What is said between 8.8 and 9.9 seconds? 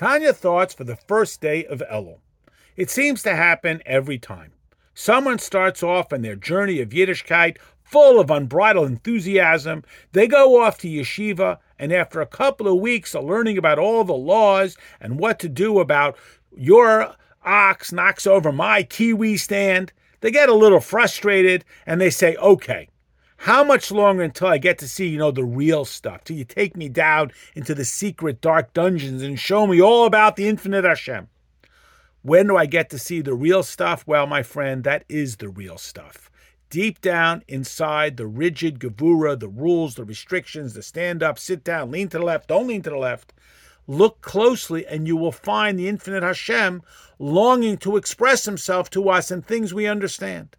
enthusiasm.